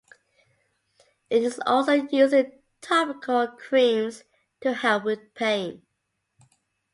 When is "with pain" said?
5.03-5.83